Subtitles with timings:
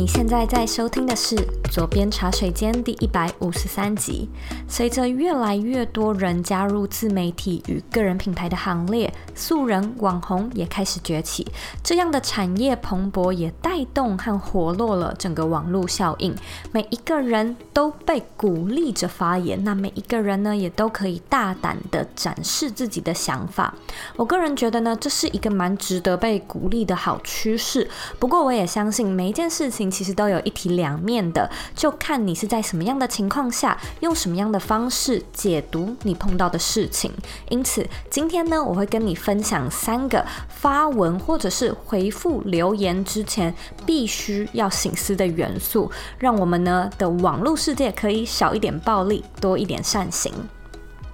[0.00, 1.36] 你现在在收听的是
[1.70, 4.28] 《左边茶水间》第一百五十三集。
[4.66, 11.46] 随着越来越多人加入自媒体与个人品牌的行列，素人网红也开始崛起。
[11.84, 16.34] 这样的产业蓬勃，也带动和活络了整个网络效应。
[16.72, 23.72] 每一个人都被鼓励着发言，那每一个人呢，也都可以大胆地展示自己的想法。
[24.16, 27.88] 我个人觉得呢，这是一个蛮值得被鼓励的好趋势。
[28.18, 29.88] 不过，我也相信每一件事情。
[29.90, 37.12] 其实都有一体两面的，就看你是在什么样的情况下，用什么样的方式解读你碰到的事情。
[37.48, 43.54] 因此，今天呢，我会跟你分享三个发文或者是回复留言之前
[43.84, 50.32] 必须要醒思的元素，让我们呢的网络世界可以少一点暴力，多一点善行。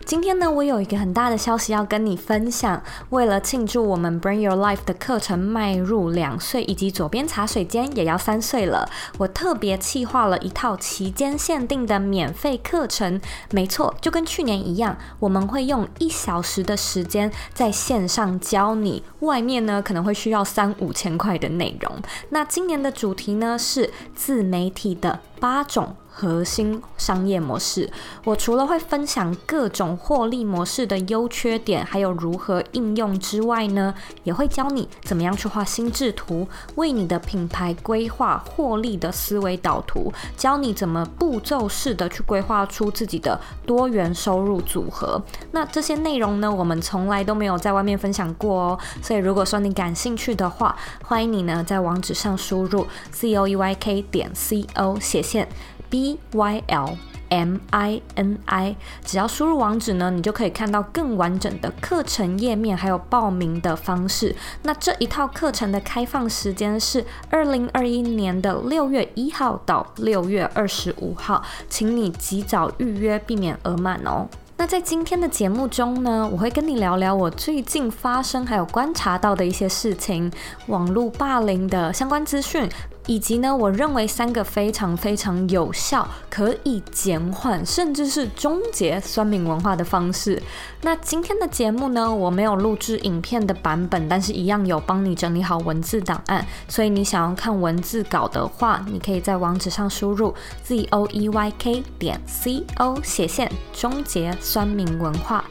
[0.06, 2.80] 今天呢，我有一个很大的消息要跟你分享。
[3.10, 13.20] 为了庆祝我们 Bring Your Life 的课程迈入两岁，以及左边茶水间也要三岁了，我特别企划了一套期间限定的免费课程。
[13.50, 21.92] 没错，就跟去年一样，我们会用一小时的时间在线上教你，外面呢可能会需要三五千块的内容。
[22.28, 25.96] 那今年的主题呢是自媒体的八种。
[26.18, 27.92] 核心商业模式，
[28.24, 45.22] 我除了会分享各种获利模式的优缺点，还有如何应用之外呢，也会教你怎么样去画心智图，为你的品牌规划获利的思维导图，教你怎么步骤式的去规划出自己的多元收入组合。
[45.52, 48.78] 那这些内容呢，我们从来都没有在外面分享过哦。
[49.02, 55.46] 所以如果说你感兴趣的话，欢迎你呢在网址上输入 c o e y k 点 c o 斜线。
[55.90, 56.96] B Y L
[57.28, 64.34] M I N I，只要输入网址呢，你就可以看到更完整的课程页面，还有报名的方式。
[64.62, 74.28] 那这一套课程的开放时间是二零二一年的六月一号到六月二十五号，请你及早预约，避免额满哦。
[74.58, 80.32] 那在今天的节目中呢，我会跟你聊聊我最近发生还有观察到的一些事情，
[80.68, 82.66] 网络霸凌的相关资讯。
[83.06, 90.42] 以及呢，我认为三个非常非常有效，可以减缓甚至是终结酸民文化的方式。
[90.82, 96.44] 那今天的节目呢，我没有录制影片的版本，但是一样有帮你整理好文字档案。
[96.68, 100.34] 所以你想要看文字稿的话，你可以在网址上输入
[100.64, 105.44] z o e y k 点 c o 斜线终结酸民文化。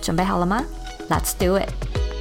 [0.00, 0.62] 准备好了吗
[1.08, 2.11] ？Let's do it。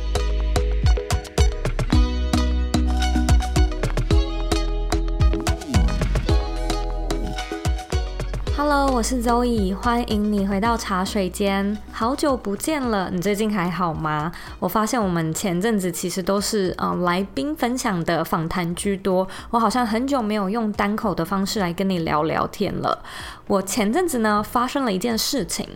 [8.63, 11.75] Hello，我是周以欢迎你回到茶水间。
[11.91, 14.31] 好久不见了，你最近还好吗？
[14.59, 23.03] 我发现我们前阵子其实都是嗯、来宾分享的访谈居多，我好像很久没有用单口的方式来跟你聊聊天了。
[23.47, 25.67] 我前阵子呢发生了一件事情，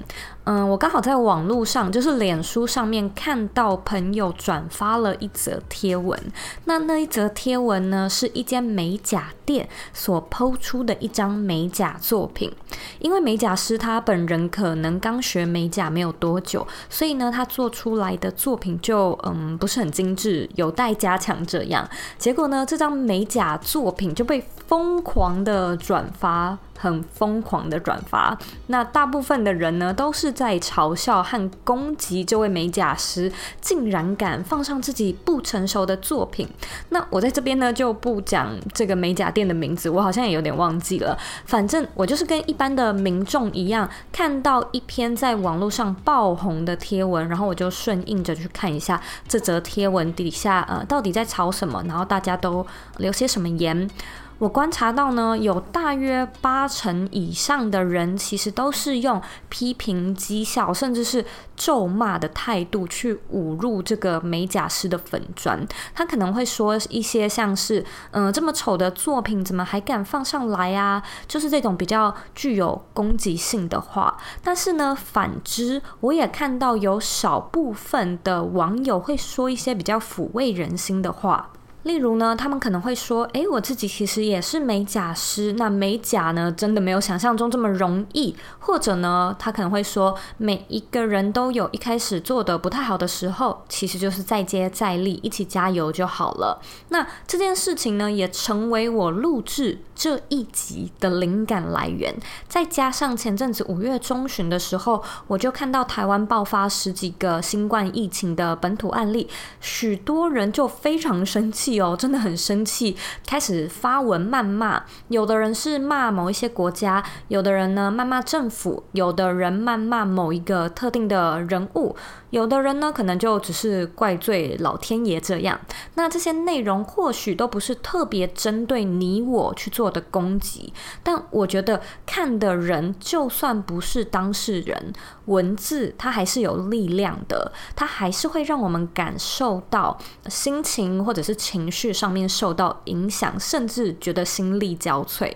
[0.45, 6.19] 嗯，我刚好在网络上，就是脸书上面看到朋友转发了一则贴文。
[6.65, 12.51] 那那一则贴文呢，是一间美甲店所抛出的一张美甲作品。
[12.99, 21.89] 因为美甲师他本人可能刚学美甲没有多久，所以呢，他做出来的作品就嗯不是很精致，有待加强这样。
[22.19, 26.55] 结果呢，这张美甲作品就被疯狂的转发。
[26.77, 28.37] 很疯狂的转发，
[28.67, 33.31] 那大部分的人呢，都是在嘲笑和攻击这位美甲师，
[33.61, 36.47] 竟然敢放上自己不成熟的作品。
[36.89, 41.17] 那我在这边呢，就不讲这个美甲店的名字，我好像也有点忘记了。
[41.45, 52.65] 反正我就是跟一般的民众一样，看到一篇在网络上爆红的贴文，然后我就顺应着去看一下这则贴文底下呃到底在吵什么，然后大家都
[52.97, 53.89] 留些什么言。
[54.37, 61.23] 我观察到呢，有大约八成以上的人其实都是用批评、讥笑，甚至是
[61.55, 65.65] 咒骂的态度去侮辱这个美甲师的粉砖。
[65.93, 74.17] 他可能会说一些像是“嗯、这么丑的作品怎么还敢放上来啊？”就是这种比较具有攻击性的话。
[74.43, 81.51] 但是呢，反之，我也看到有少部分的网友会说一些比较抚慰人心的话。
[81.85, 96.59] 例如呢，他们可能会说：“诶，我自己其实也是美甲师，那美甲呢，真的没有想象中这么容易。”或者呢，他可能会说：“每一个人都有一开始做的不太好的时候，其实就是再接再厉，一起加油就好了。”
[96.89, 102.15] 那这件事情呢，也成为我录制这一集的灵感来源。
[102.47, 109.29] 再加上前阵子五月中旬的时候，我就看到台湾爆发十几个新冠疫情的本土案例，
[109.61, 111.74] 许多人就非常生气。
[111.75, 112.95] 气哦，真的很生气，
[113.25, 114.83] 开始发文谩骂。
[115.09, 121.95] 有的人是骂某一些国家，有的人呢谩骂政府，有的人谩骂某一个特定的人物。
[122.31, 125.57] 有的人呢，可能就只是怪罪老天爷这样。
[125.93, 134.91] 那这些内容或许都不是特别针对你我去做的攻击，但我觉得看的人就算不是当事人，
[135.25, 145.33] 文字它还是有力量的，它还是会让我们感受到心情或者是情绪上面受到影响，甚至觉得心力交瘁。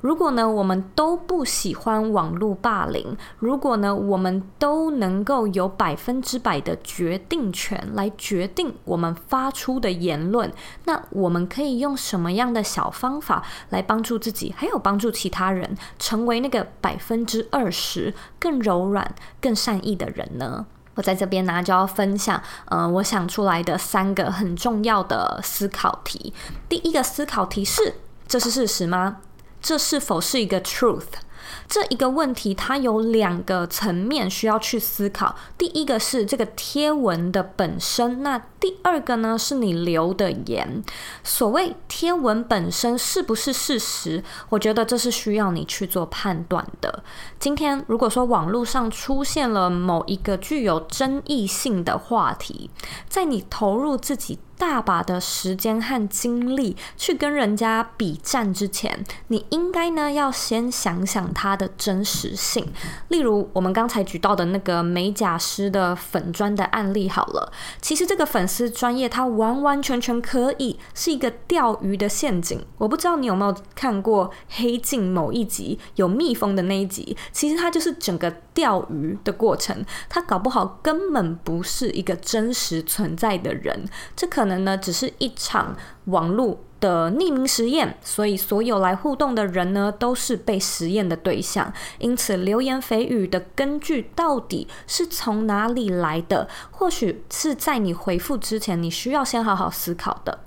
[0.00, 10.50] 如果呢，我们都不喜欢网络霸凌，如果呢，我们都能够有百分之百的决定权来决定我们发出的言论，
[10.86, 20.64] 那我们可以用什么样的小方法来帮助自己，还有帮助其他人，成为那个百分之二十更柔软、更善意的人呢？
[20.94, 26.32] 我在这边呢，就要分享，嗯、呃，我想出来的三个很重要的思考题。
[26.68, 27.94] 第一个思考题是：
[28.26, 29.18] 这是事实吗？
[29.60, 31.20] 这是否是一个 truth？
[31.66, 35.36] 这一个问题，它有两个层面需要去思考。
[35.56, 40.82] 第一个是这个贴文的本身，那第二个呢，是你留的言。
[41.22, 44.22] 所谓贴文本身是不是事实？
[44.48, 47.04] 我觉得这是需要你去做判断的。
[47.38, 52.70] 今天如果说网络上出现了某一个具有争议性的话题，
[53.08, 62.70] 在你投入自己大把的时间和精力去跟人家比战之前，你应该呢要先想想它的真实性。
[63.08, 72.62] 例如我们刚才举到的那个美甲师的粉砖的案例，好了，其实这个粉丝专业它完完全全可以是一个钓鱼的陷阱。
[72.76, 84.49] 我不知道你有没有看过《黑镜》某一集有蜜蜂的那一集，其实它就是整个钓鱼的过程，它搞不好根本不是一个真实存在的人，这可能。
[84.50, 85.74] 能呢，只是一场
[86.04, 91.72] 网络的匿名实验，所以所有来互动的人呢，都是被实验的对象。
[91.98, 96.48] 因此，流言蜚语的根据到底是从哪里来的？
[96.70, 100.40] 或许是在你回复之前，你需要先好好思考的。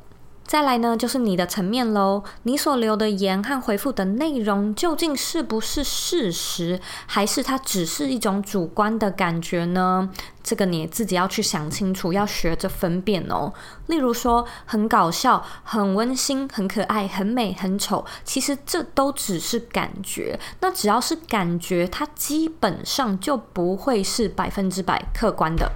[0.45, 2.23] 再来呢，就是你的层面喽。
[2.43, 10.09] 你所留的言和回复的内容，究竟是不是事实，还是它只是一种主观的感觉呢？
[10.43, 13.53] 这个你自己要去想清楚，要学着分辨哦。
[13.87, 20.37] 例如说，很搞笑、很温馨、很可爱、很美、很丑，其实这都只是感觉。
[20.59, 25.71] 那只要是感觉，它基本上就不会是百分之百客观的。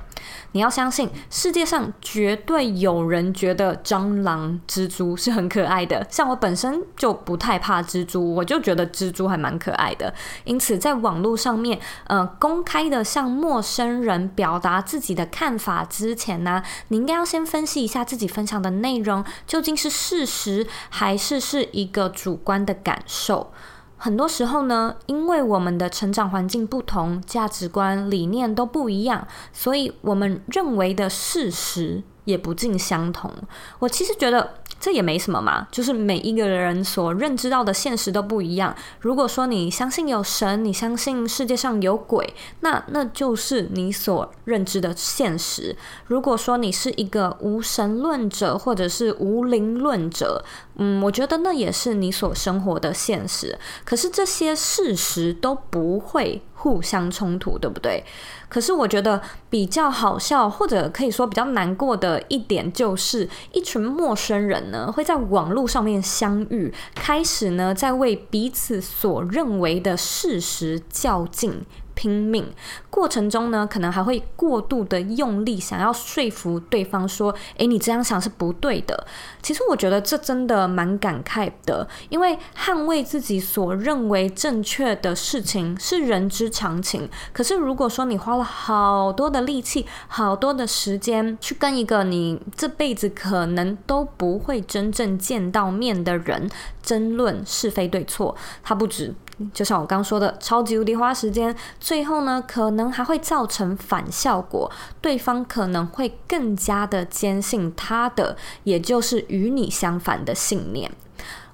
[0.54, 6.06] 你要相信，世界上绝对有人觉得蟑螂、蜘蛛是很可爱的。
[6.10, 10.14] 像我本身就不太怕蜘蛛，我就觉得蜘蛛还蛮可爱的。
[10.46, 23.52] 因此，在网络上面，呃，公开的向陌生人表达自己的看法之前呢，你应该要先分析一下自己分享的内容究竟是事实，还是是一个主观的感受。
[23.98, 33.34] 很多时候呢，因为我们的成长环境不同，价值观、理念都不一样，所以我们认为的事实也不尽相同。
[33.80, 34.54] 我其实觉得。
[34.80, 38.76] 这也没什么嘛，就是每一个人所认知到的现实都不一样。
[39.00, 45.76] 如果说你相信有神，你相信世界上有鬼，那那就是你所认知的现实。
[46.06, 53.58] 如果说你是一个无神论者或者是无灵论者，嗯，我觉得那也是你所生活的现实。
[53.84, 58.04] 可是这些事实都不会互相冲突，对不对？
[58.50, 71.62] 可是我觉得比较好笑，或者可以说比较难过的一点，就是一群陌生人呢，会在网络上面相遇，开始呢，在为彼此所认为的事实较劲。
[71.98, 72.46] 拼命
[72.92, 79.08] 过程中呢，可能还会过度的用力，想要说服对方说：“诶，你这样想是不对的。”
[79.42, 87.10] 其实我觉得这真的蛮感慨的，因为捍卫自己所认为正确的事情是人之常情。
[87.34, 96.48] 可是如果说你花了好多的力气、好多的时间去跟一个你这辈子可能都不会真正见到面的人
[96.84, 99.16] 争论是非对错，他不止。
[99.54, 110.92] 就像我刚说的，超级无敌花时间，最后呢，可能还会造成反效果，对方可能会更加的坚信他的，也就是与你相反的信念。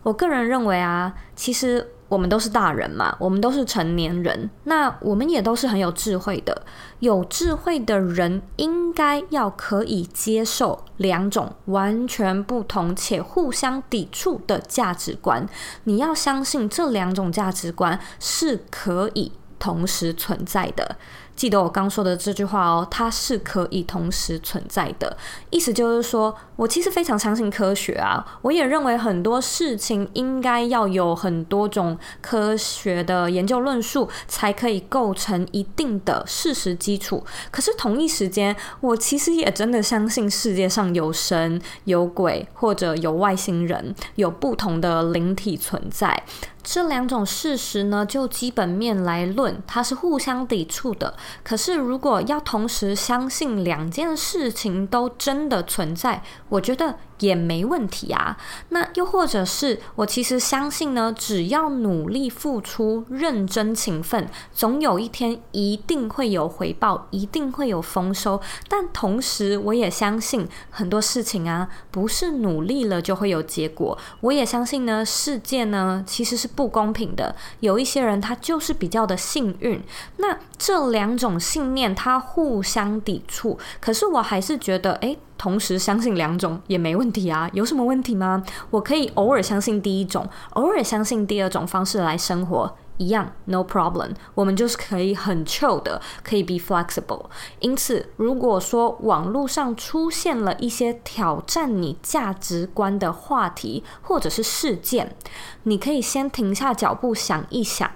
[0.04, 1.90] 我个人认为啊，其实。
[2.10, 6.62] 我们都是大人嘛，我们都是成年人，那我们也都是很有智慧的。
[7.04, 15.46] 有智慧的人应该要可以接受两种完全不同且互相抵触的价值观。
[15.84, 20.96] 你要相信这两种价值观是可以同时存在的。
[21.36, 25.18] 记得我刚说的这句话哦，它是可以同时存在的。
[25.50, 37.24] 意思就是说，我其实非常相信科学啊，我也认为很多事情应该要有很多种科学的研究论述，才可以构成一定的事实基础。
[37.52, 46.24] 可是同一时间，我其实也真的相信世界上有神、有鬼，或者有外星人，有不同的灵体存在。
[46.64, 51.14] 这两种事实呢，就基本面来论，它是互相抵触的。
[51.44, 58.38] 可是，如果要同时相信两件事情都真的存在，我觉得也没问题啊。
[58.70, 68.40] 那又或者是我其实相信呢，只要努力付出、认真勤奋，总有一天一定会有回报，一定会有丰收。
[68.70, 73.98] 但同时，我也相信很多事情啊，不是努力了就会有结果。
[74.22, 76.48] 我也相信呢，世界呢其实是。
[76.56, 79.82] 不公平的，有一些人他就是比较的幸运。
[80.18, 88.44] 那这两种信念它互相抵触，可是我还是觉得，诶，同时相信两种也没问题啊，有什么问题吗？
[88.70, 92.78] 我可以偶尔相信第一种，偶尔相信第二种方式来生活。
[92.98, 94.12] 一样，no problem。
[94.36, 97.26] 我们就是可以很 chill 的，可以 be flexible。
[97.60, 105.16] 因此，如果说网络上出现了一些挑战你价值观的话题或者是事件，
[105.64, 107.90] 你可以先停下脚步想一想：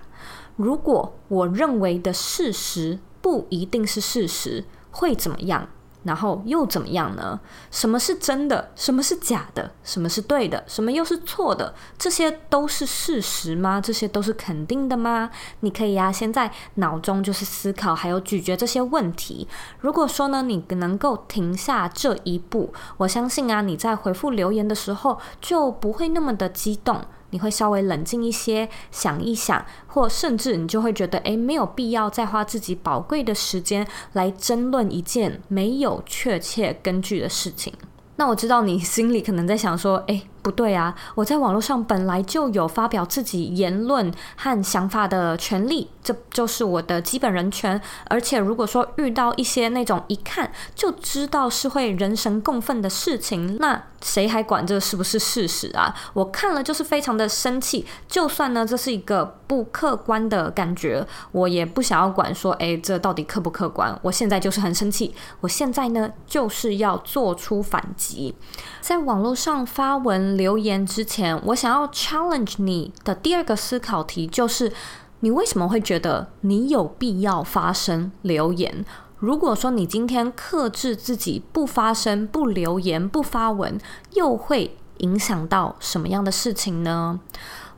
[0.56, 5.70] 如果我认为的事实不一定是事实，会怎么样？
[6.04, 7.40] 然后又怎么样呢？
[7.70, 8.72] 什么是真的？
[8.76, 9.72] 什么是假的？
[9.84, 10.64] 什么是对的？
[10.66, 11.74] 什么又是错的？
[11.98, 13.82] 这些都是事实吗？
[13.82, 15.30] 这些都是肯定的吗？
[15.60, 19.48] 你可以呀、啊，先在脑中就是思考，还有咀嚼这些问题。
[19.82, 27.02] 如果说呢，你能够停下这一步，我相信啊，你在回复留言的时候就不会那么的激动。
[27.32, 37.74] 你会稍微冷静一些，想一想，或甚至你就会觉得，诶，没有必要再花自己宝贵的时间来争论一件没有确切根据的事情。
[38.16, 47.80] 那我知道你心里可能在想说，诶，不对啊，我在网络上本来就有发表自己言论和想法的权利，这就是我的基本人权。
[48.10, 55.94] 而且如果说遇到一些那种一看就知道是会人神共愤的事情，那谁还管这是不是事实啊？
[56.14, 57.86] 我看了就是非常的生气。
[58.08, 63.98] 就算呢，这是一个不客观的感觉，我也不想要管说，诶，这到底客不客观？
[64.04, 68.36] 我现在就是很生气，我现在呢就是要做出反击，
[68.82, 74.74] 在网络上发文留言之前，我想要 challenge 你的第二个思考题就是，
[75.22, 78.84] 你为什么会觉得你有必要发声留言？
[79.20, 83.80] 如果说你今天克制自己不发声、不留言、不发文，
[84.14, 87.20] 又会影响到什么样的事情呢？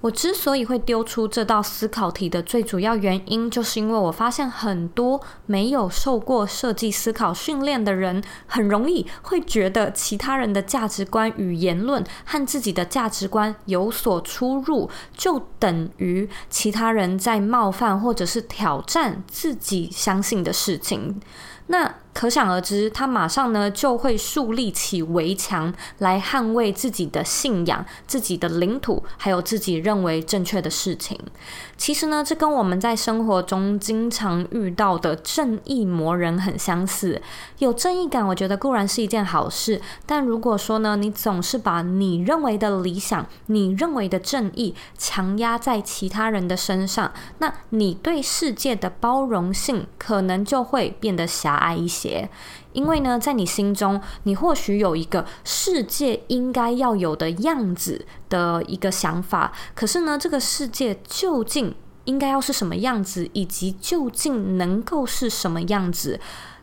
[0.02, 21.20] 我之所以会丢出这道思考题的最主要原因，就是因为我发现很多没有受过设计思考训练的人，很容易会觉得其他人的价值观与言论和自己的价值观有所出入，就等于其他人在冒犯或者是挑战自己相信的事情。
[21.68, 31.18] 那可想而知，他马上呢就会树立起围墙来捍卫自己的信仰、自己的领土，还有自己认为正确的事情。
[31.78, 37.22] 其实呢，这跟我们在生活中经常遇到的正义魔人很相似。
[37.60, 52.09] 有正义感，我觉得固然是一件好事，但如果说呢，你总是把你认为的理想、你认为的正义强压在其他人的身上，那你对世界的包容性可能就会变得狭隘一些。
[52.74, 61.74] 因为呢，在你心中，你或许有一个世界应该要有的样子的一个想法，可是呢，这个世界究竟
[62.06, 66.20] 应该要是什么样子，以及究竟能够是什么样子？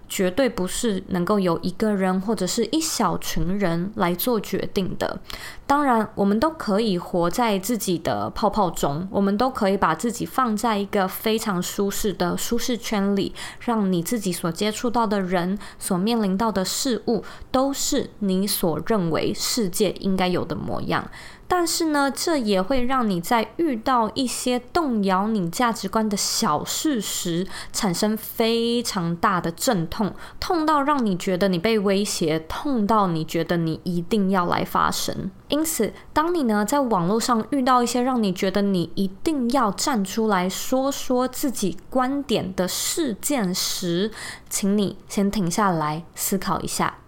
[0.08, 5.20] 绝对不是能够由一个人或者是一小群人来做决定的。
[5.66, 21.10] 当然，我们都可以活在自己的泡泡中，我们都可以把自己放在一个非常舒适的舒适圈里，让你自己所接触到的人、所面临到的事物，都是你所认为世界应该有的模样。
[21.48, 35.30] 但是呢，这也会让你在遇到一些动摇你价值观的小事时，产生非常大的阵痛，痛到让你觉得你被威胁，痛到你觉得你一定要来发声。
[35.48, 44.10] 因此，当你呢在网络上遇到一些让你觉得你一定要站出来说说自己观点的事件时，
[44.48, 46.98] 请你先停下来思考一下，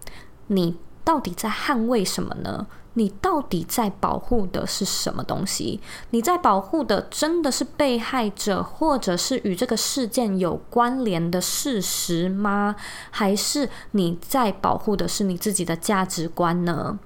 [0.46, 2.68] 你到底在捍卫什么呢？
[2.94, 5.80] 你到底在保护的是什么东西？
[6.10, 12.74] 你在保护的真的是被害者，或者是与这个事件有关联的事实吗？
[13.10, 16.98] 还是你在保护的是你自己的价值观呢？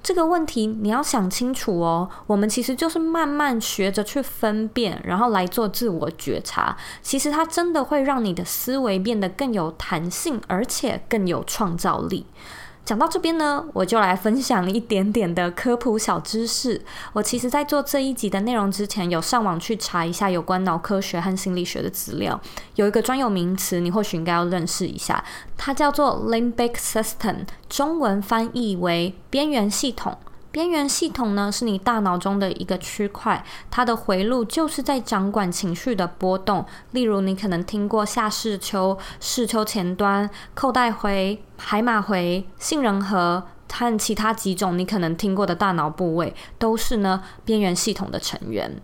[0.00, 2.08] 这个问题你要想清楚哦。
[2.26, 6.76] 我们其实就是慢慢学着去分辨，然后来做自我觉察。
[7.02, 12.26] 其实它真的会让你的思维变得更有弹性，而且更有创造力。
[12.88, 16.80] 讲到这边呢，我就来分享一点点的科普小知识。
[17.12, 22.40] 我其实，在做这一集的内容之前，有上网去查一下有关脑科学和心理学的资料。
[22.76, 25.22] 有一个专有名词，你或许应该要认识一下，
[25.58, 30.16] 它叫做 Limbic System，中文翻译为边缘系统。
[30.50, 36.64] 边缘系统呢，是你大脑中的一个区块，它的回路就是在掌管情绪的波动。
[36.92, 48.74] 例如，你可能听过下视丘、视丘前端、扣带回、海马回、杏仁核和其他几种你可能听过的大脑部位，都是呢边缘系统的成员。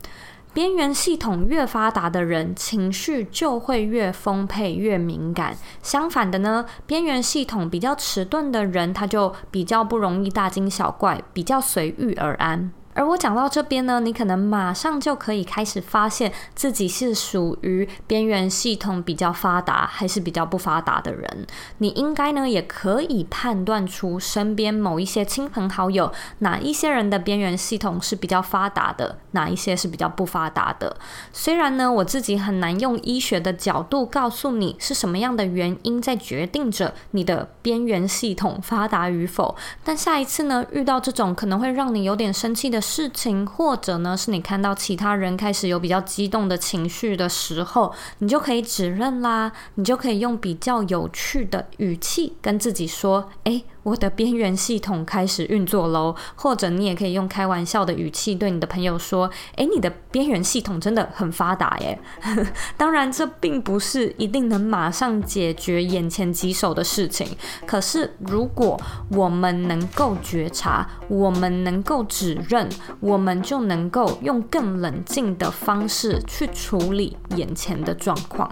[0.55, 5.57] 边缘系统越发达的人，情绪就会越丰沛、越敏感。
[5.83, 12.71] 相反的呢，边缘系统比较迟钝的人，他就比较不容易大惊小怪，比较随遇而安。
[12.95, 21.47] 而我讲到这边呢，你可能马上就可以开始发现自己是属于边缘系统比较发达还是比较不发达的人。
[21.79, 30.97] 你应该呢也可以判断出身边某一些亲朋好友，哪一些人的边缘系统是比较发达的，哪一些是比较不发达的。
[31.33, 61.99] 虽然呢我自己很难用医学的角度告诉你是什么样的原因在决定着你的边缘系统发达与否，但下一次呢遇到这种可能会让你有点生气的事情，或者呢，是你看到其他人开始有比较激动的情绪的时候，你就可以指认啦，你就可以用比较有趣的语气跟自己说：“诶。”我的边缘系统开始运作喽，或者你也可以用开玩笑的语气对你的朋友说：“诶，你的边缘系统真的很发达耶。
[62.77, 67.29] ”当然，这并不是一定能马上解决眼前棘手的事情。
[67.67, 72.69] 可是，如果我们能够觉察，我们能够指认，
[73.01, 78.51] 我们就能够用更冷静的方式去处理眼前的状况。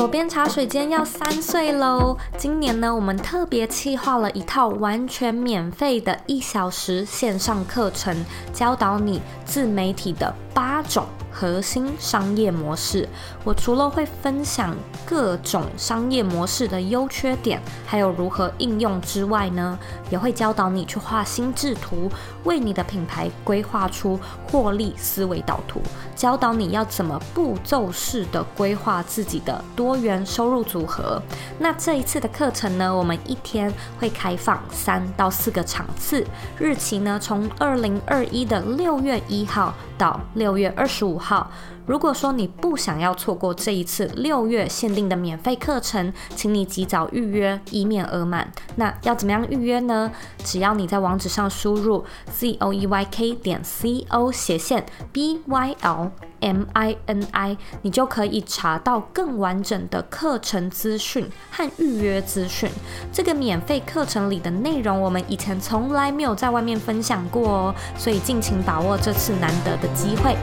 [0.00, 2.16] 左边茶水间要三岁喽！
[2.38, 11.04] 今年呢，我们特别企划了一套完全免费的一小时线上课程，教导你自媒体的八种。
[11.40, 13.08] 核心商业模式，
[13.44, 14.76] 我除了会分享
[15.06, 19.78] 各种商业模式的优缺点，还有如何应用之外呢，
[20.10, 22.10] 也会教导你去画心智图，
[22.44, 25.80] 为你的品牌规划出获利思维导图，
[26.14, 31.22] 教导你要怎么步骤式的规划自己的多元收入组合。
[31.58, 36.22] 那这一次的课程呢，我们一天会开放三到四个场次，
[36.58, 41.29] 日期呢从二零二一的六月一号到六月二十五号。
[41.30, 41.48] 好
[41.86, 48.50] 如果说你不想要错过这一次六月限定的免费课程，请你及早预约，以免额满。
[48.74, 50.10] 那要怎么样预约呢？
[50.44, 57.24] 只要你在网址上输入 z o e y k 点 c o 斜线 b y l m i n
[57.30, 62.68] i，你就可以查到更完整的课程资讯和预约资讯。
[63.12, 70.36] 这个免费课程里的内容，我们以前从来没有在外面分享过哦，所以尽情把握这次难得的机会。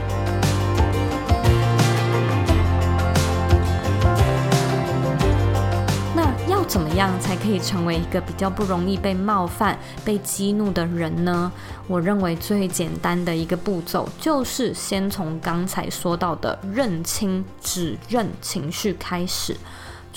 [6.98, 11.50] 样才可以成为一个比较不容易被冒犯、被激怒的人呢？
[11.86, 19.56] 我认为最简单的一个步骤就是先从刚才说到的认清、指认情绪开始。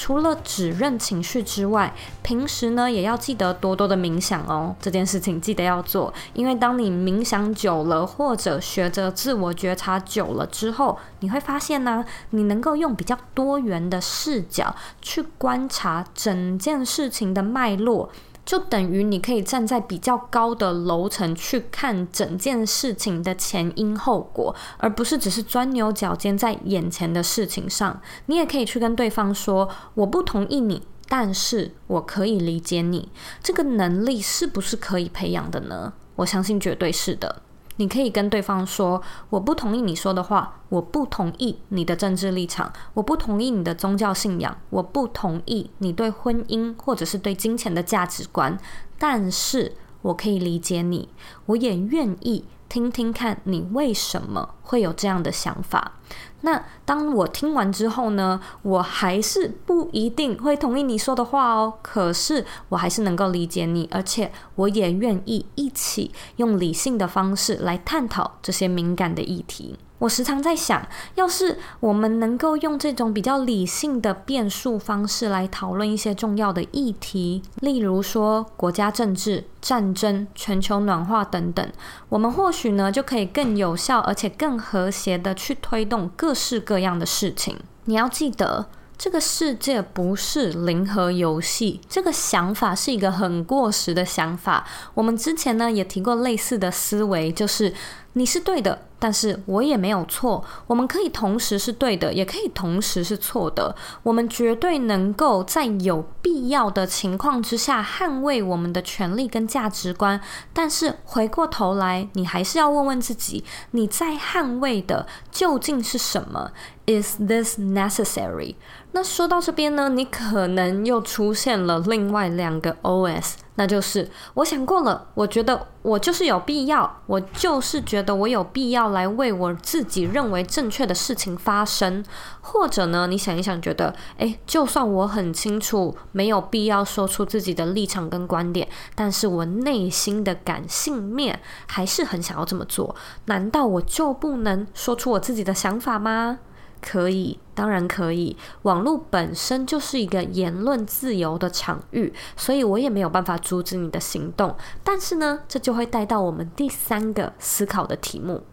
[0.02, 4.76] 除了指认情绪之外，平时呢也要记得多多的冥想哦。
[4.82, 18.10] 这件事情记得要做，因为当你冥想久了，或者学着自我觉察久了之后，你会发现呢，你能够用比较多元的视角去观察整件事情的脉络。
[18.52, 28.02] 就等于你可以站在比较高的楼层去看整件事情的前因后果，而不是只是钻牛角尖在眼前的事情上。
[28.26, 33.08] 你也可以去跟对方说：“我不同意你，但是我可以理解你。”
[33.42, 35.94] 这个能力是不是可以培养的呢？
[36.18, 37.44] 我相信绝对是的。
[37.78, 48.58] 你可以跟对方说：“我不同意你说的话，我不同意你的政治立场，我不同意你的宗教信仰，我不同意你对婚姻或者是对金钱的价值观。
[49.00, 51.10] 但是我可以理解你，
[51.48, 56.00] 我也愿意听听看你为什么会有这样的想法。
[56.40, 61.74] 那当我听完之后呢，我还是不一定会同意你说的话哦。
[61.82, 69.78] 可是我还是能够理解你，而且我也愿意一起用理性的方式来探讨这些敏感的议题。
[70.02, 81.72] 我时常在想，要是我们能够用这种比较理性的变数方式来讨论一些重要的议题，例如说国家政治、战争、全球暖化等等，
[82.10, 87.56] 我们或许呢就可以更有效而且更和谐的去推动各式各样的事情。
[87.86, 88.66] 你要记得，
[88.98, 94.66] 这个世界不是零和游戏，这个想法是一个很过时的想法。
[94.96, 97.72] 我们之前呢也提过类似的思维，就是
[98.14, 98.86] 你是对的。
[99.02, 103.76] 但是我也没有错，我们可以同时是对的，也可以同时是错的。
[104.04, 110.22] 我们绝对能够在有必要的情况之下捍卫我们的权利跟价值观。
[110.54, 116.52] 但是回过头来，你还是要问问自己，你在捍卫的究竟是什么
[116.86, 118.54] ？Is this necessary？
[118.92, 123.34] 那说到这边呢，你可能又出现了另外两个 OS。
[123.56, 132.04] 那就是我想过了，我觉得我就是有必要，我就是觉得我有必要来为我自己认为正确的事情发声。
[132.40, 142.96] 或者呢，你想一想，觉得诶，就算我很清楚没有必要说出自己的立场跟观点，但是我内心的感性面还是很想要这么做。
[143.26, 146.40] 难道我就不能说出我自己的想法吗？
[146.82, 148.36] 可以，当然可以。
[148.64, 154.56] 网络本身就是一个言论自由的场域，所以我也没有办法阻止你的行动。
[154.84, 158.44] 但是呢，这就会带到我们第三个思考的题目：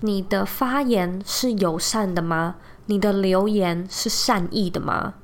[0.00, 2.56] 你的发言是友善的吗？
[2.86, 5.14] 你的留言是善意的吗？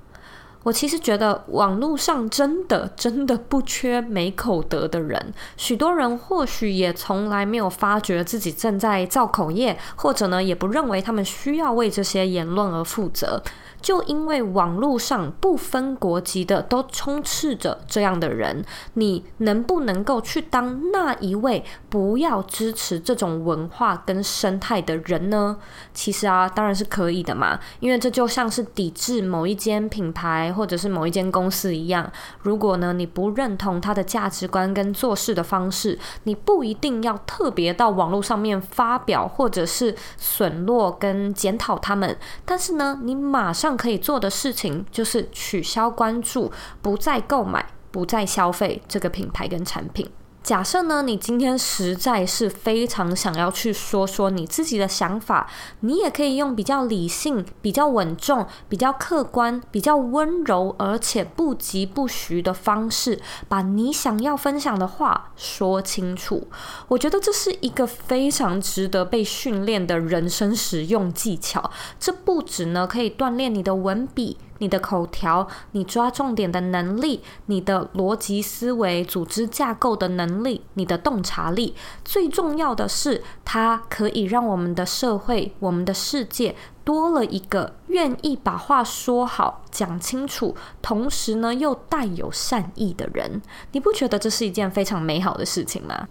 [0.67, 13.41] 我其实觉得网络上真的真的不缺没口德的人，许多人或许也从来没有发觉自己正在造口业，或者呢，也不认为他们需要为这些言论而负责。
[13.87, 25.59] 就因为网络上不分国籍的都充斥着这样的人，你能不能够去当那一位不要支持这种文化跟生态的人呢？
[25.95, 32.11] 其实啊，当然是可以的嘛，因为这就像是抵制某一间品牌或者是某一间公司一样。
[32.43, 43.76] 如果呢，你不认同他的价值观跟做事的方式，你不一定要特别到网络上面发表或者是损落跟检讨他们，但是呢，你马上。
[43.77, 50.11] 可以做的事情就是取消关注，不再购买，不再消费这个品牌跟产品。
[50.47, 66.47] 假设呢，你今天实在是非常想要去说说你自己的想法，你也可以用比较理性、比较稳重、比较客观、比较温柔，而且不疾不徐的方式，把你想要分享的话说清楚。
[66.87, 71.73] 我觉得这是一个非常值得被训练的人生实用技巧。
[71.99, 74.37] 这不止呢，可以锻炼你的文笔。
[74.59, 93.43] 你的口条，你抓重点的能力，你的逻辑思维、组织架构的能力，你的洞察力，最重要的是，它可以让我们的社会、我们的世界多了一个愿意把话说好、讲清楚，同时呢又带有善意的人。
[93.73, 96.09] 你不觉得这是一件非常美好的事情吗？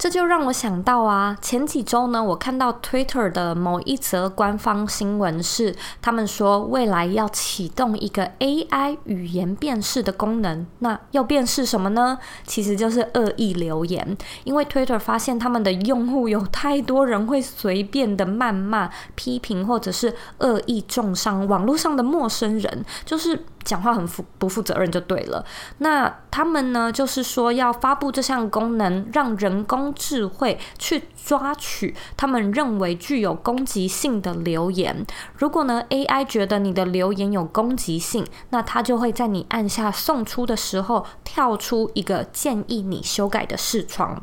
[0.00, 10.66] 这就让我想到啊，前几周呢，我看到 Twitter 的某一则官方新闻是，他们说未来要启动一个 AI 语言辨识的功能。
[10.78, 12.18] 那要辨识什么呢？
[12.46, 23.44] 其实就是恶意留言，因为 Twitter 发现他们的用户有太多人会随便的谩骂、批评或者是恶意中伤网络上的陌生人，就是。
[23.64, 25.44] 讲话很负不负责任就对了。
[25.78, 35.04] 那他们呢，就是说要发布这项功能，让人工智慧去抓取他们认为具有攻击性的留言。
[35.36, 44.22] 如果呢，AI 觉得你的留言有攻击性，那它就会在你按下送出的时候跳出一个建议你修改的视窗。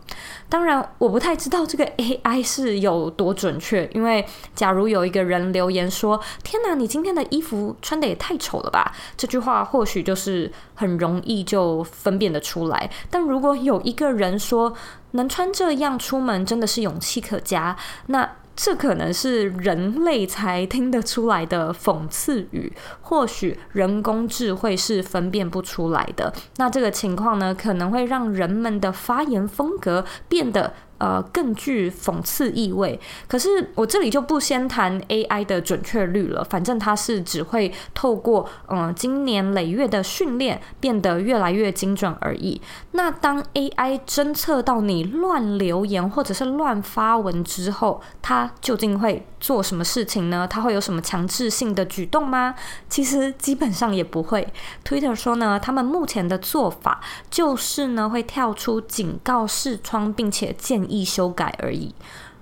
[0.49, 12.89] 当然，我不太知道这个 AI 是有多准确，因为假如有一个人留言说：“天哪，你今天的衣服穿得也太丑了吧！”这句话或许就是很容易就分辨得出来。
[13.11, 14.73] 但如果有一个人说
[15.11, 26.33] ：“能穿这样出门真的是勇气可嘉。”那这可能是人类才听得出来的讽刺语，或许人工智慧是分辨不出来的。
[26.55, 32.99] 那这个情况呢，可能会让人们的发言风格变得呃更具讽刺意味。
[33.27, 42.61] 可是我这里就不先谈 AI 的准确率了，反正它是只会透过嗯经年累月的训练变得越来越精准而已。
[42.91, 50.47] 那当 AI 侦测到你乱留言或者是乱发文之后，它究竟会做什么事情呢？
[50.49, 52.55] 它会有什么强制性的举动吗？
[52.89, 54.47] 其实基本上也不会。
[54.83, 61.93] Twitter 说呢，他们目前的做法就是呢，会跳出警告视窗，并且建议修改而已。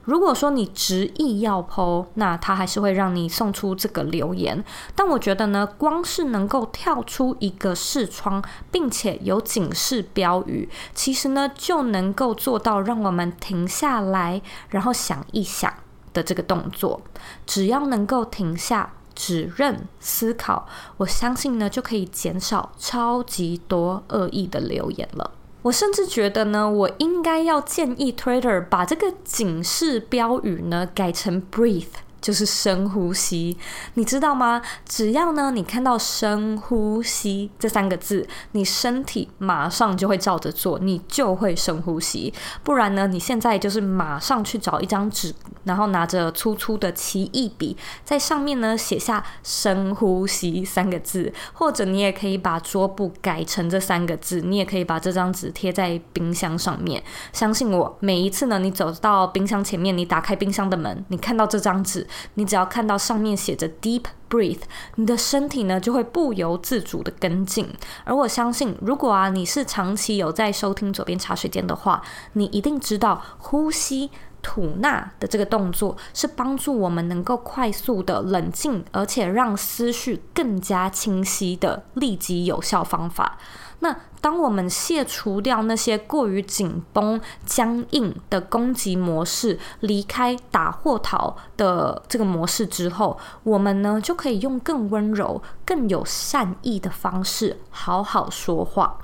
[0.04, 4.64] 如果说你执意要剖那他还是会让你送出这个留言。
[4.94, 15.74] 但我觉得呢，光是能够跳出一个视窗，并且有警示标语，其实呢就能够做到让我们停下来，然后想一想
[16.14, 17.02] 的这个动作。
[17.48, 25.32] 只要能够停下、指认、思考，我相信呢就可以减少超级多恶意的留言了。
[25.66, 32.05] 我甚至觉得呢，我应该要建议 Twitter 把这个警示标语呢改成 “breathe”。
[32.26, 33.56] 就是深呼吸，
[33.94, 34.60] 你知道吗？
[34.84, 42.34] 只要呢，你看到“深呼吸”这三个字，你身体马上就会照着做，你就会深呼吸。
[42.64, 45.36] 不然呢，你现在就是马上去找一张纸，
[45.66, 57.04] 然后拿着粗粗的奇异笔，在上面呢写下“深呼吸”三个字，或者你也可以把桌布改成这三个字，你也可以把这张纸贴在冰箱上面。
[57.32, 62.08] 相信我，每一次呢，你走到冰箱前面，你打开冰箱的门，你看到这张纸。
[62.36, 64.62] 你只要看到上面写着 “deep breathe”，
[64.96, 67.68] 你的身体呢就会不由自主的跟进。
[68.04, 72.02] 而我相信，如果啊你是长期有在收听左边茶水间的话，
[72.34, 83.40] 你一定知道呼吸吐纳的这个动作是帮助我们能够快速的冷静，而且让思绪更加清晰的立即有效方法。
[83.80, 98.98] 那当我们卸除掉那些过于紧绷、僵硬的攻击模式，离开打或逃的这个模式之后，我们呢就可以用更温柔、更有善意的方式好好说话。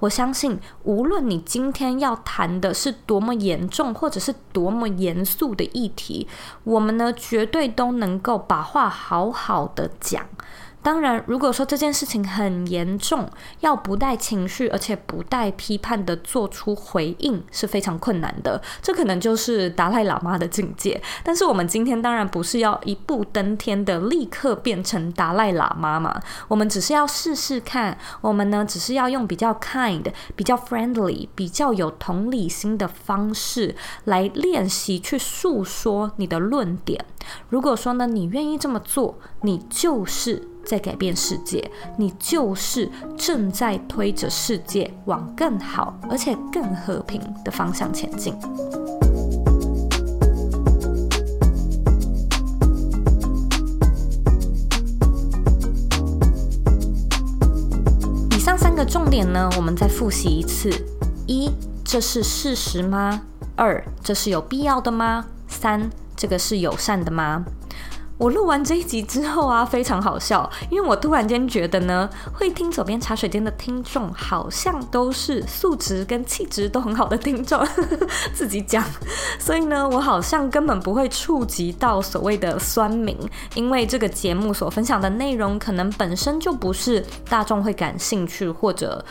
[0.00, 6.28] 我相信，无论你今天要谈的是多么严重，或者是多么严肃的议题，
[6.64, 10.26] 我们呢绝对都能够把话好好的讲。
[10.86, 18.62] 当然，如果说这件事情很严重，要不带情绪而且不带批判的做出回应是非常困难的。
[18.80, 21.02] 这可能就是达赖喇嘛的境界。
[21.24, 27.98] 但是我们今天当然不是要一步登天的立刻变成达赖喇嘛嘛，我们只是要试试看。
[28.20, 30.04] 我们呢，只是要用比较 kind、
[30.36, 37.04] 比较 friendly、比较有同理心的方式来练习去诉说你的论点。
[37.48, 40.50] 如果说呢，你愿意这么做，你就是。
[40.66, 48.34] 在改变世界，你就是正在推着世界往更好而且更和平的方向前进。
[58.32, 60.68] 以上三个重点呢，我们再复习一次：
[61.28, 61.48] 一，
[61.84, 63.22] 这是事实吗？
[63.54, 65.26] 二，这是有必要的吗？
[65.46, 67.44] 三，这个是友善的吗？
[68.18, 77.62] 我录完这一集之后啊，非常好笑，因为我突然间觉得呢，会听左边茶水间的听众好像都是素质跟气质都很好的听众，
[78.32, 78.82] 自己讲，
[79.38, 83.14] 所以呢，我好像根本不会触及到所谓的酸民，
[83.54, 89.04] 因为这个节目所分享的内容可能本身就不是大众会感兴趣或者。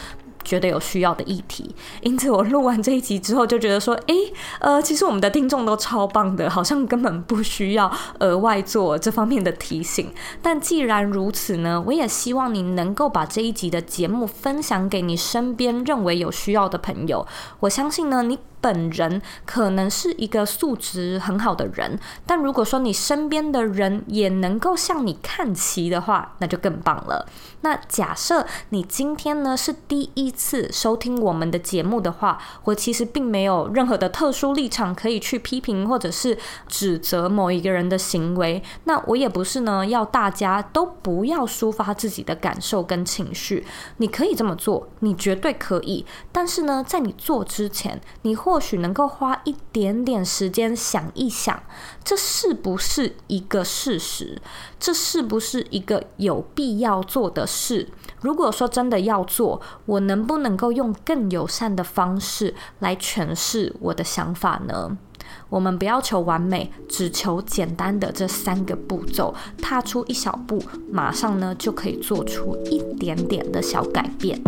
[0.46, 10.14] 觉得有需要的议题，因此我录完这一集之后就觉得说，诶，呃，其实我们的听众都超棒的，好像根本不需要额外做这方面的提醒。
[10.42, 17.26] 但既然如此呢，我也希望你能够把这一集的节目分享给你身边认为有需要的朋友。
[17.62, 18.38] 我相信呢，你。
[18.66, 27.28] 本人可能是一个素质很好的人，但如果说你身边的人也能够向你看齐的话，那就更棒了。
[27.62, 36.36] 那假设你今天呢是第一次收听我们的节目的话，我其实并没有任何的特殊立场可以去批评或者是
[36.68, 38.64] 指责某一个人的行为。
[38.86, 43.64] 那我也不是呢要大家都不要抒发自己的感受跟情绪，
[43.98, 46.04] 你可以这么做，你绝对可以。
[46.32, 51.62] 但是呢，在你做之前，你或或许能够花一点点时间想一想，
[52.06, 54.42] 这是不是一个事实？
[54.80, 57.90] 这是不是一个有必要做的事？
[58.22, 64.98] 如果说真的要做，我能不能够用更友善的方式来诠释我的想法呢？
[65.50, 74.40] 我们不要求完美，只求简单的这三个步骤，踏出一小步，马上呢就可以做出一点点的小改变。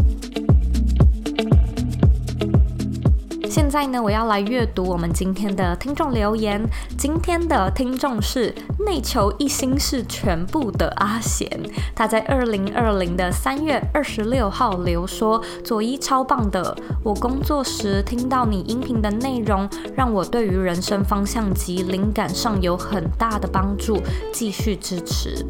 [3.58, 6.62] 现在呢，我要来阅读我们今天的听众留言。
[6.96, 8.54] 今天的听众是
[8.88, 11.46] 内求一心是全部的阿贤，
[11.94, 16.74] 他在二零二零的三月二十六号留说：“佐伊超棒的，
[17.04, 25.46] 我工作时听到你音频的内容，让我对于人生方向及灵感上有很大的帮助，继续支持。”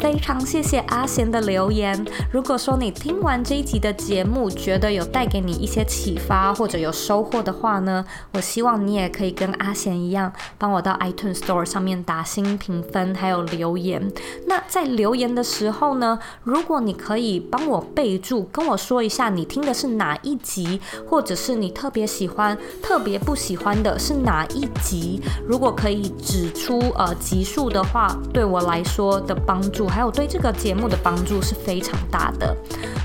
[0.00, 2.06] 非常谢谢阿贤的留言。
[2.32, 14.10] 如果说你听完这一集的节目，觉得有带给你一些启发或者有收获的话呢，我希望你也可以跟阿贤一样，帮我到 iTunes Store 上面打新评分，还有留言。
[14.46, 32.56] 那在留言的时候呢，如果你可以帮我备注，跟我说一下你听的是哪一集，或者是你特别喜欢、特别不喜欢的是哪一集，如果可以指出呃集数的话，对我来说的帮助，还有对这个节目的帮助是非常大的。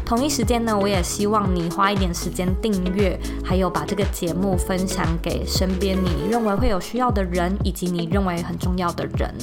[0.05, 9.33] 同一时间呢，我也希望你花一点时间订阅，还有把这个节目分享给身边你认为会有需要的人，以及你认为很重要的人。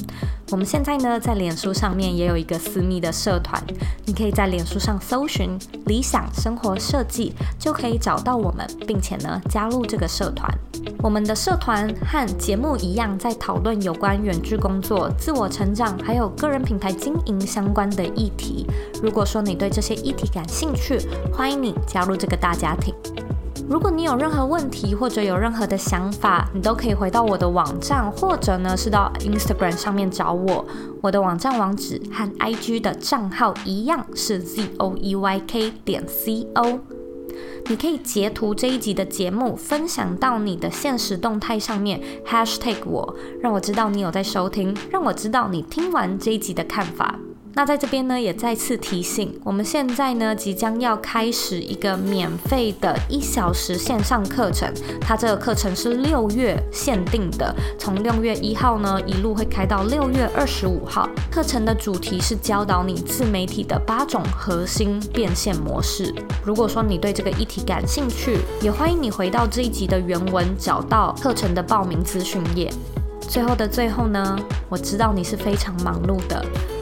[0.51, 3.63] 我们现在呢，在脸书上面也有一个私密的社团，
[4.05, 10.53] 你可以在脸书上搜寻“理想生活设计”，就可以找到我们，并且呢，加入这个社团。
[11.03, 18.67] 我们的社团和节目一样，在讨论有关远距工作、自我成长，还有个人品牌经营相关的议题。
[19.03, 20.99] 如果说你对这些议题感兴趣，
[21.33, 22.93] 欢迎你加入这个大家庭。
[23.69, 30.67] 如果你有任何问题或者有任何的想法，你都可以回到我的网站，或者呢是到 Instagram 上面找我。
[31.01, 36.81] 我的网站网址和 IG 的账号一样是 zoeyk 点 co。
[37.67, 47.21] 你可以截图这一集的节目，分享到你的现实动态上面，hashtag 我，让我知道你有在收听，让我知道你听完这一集的看法。
[47.53, 61.09] 那在这边呢，也再次提醒，我们现在呢即将要开始一个免费的一小时线上课程，它这个课程是六月限定的，从六月一号呢一路会开到六月二十五号。
[61.31, 66.15] 课程的主题是教导你自媒体的八种核心变现模式。
[66.45, 72.73] 如果说你对这个议题感兴趣，也欢迎你回到这一集的原文，找到课程的报名资讯页。
[73.21, 76.45] 最后的最后呢，我知道你是非常忙碌的。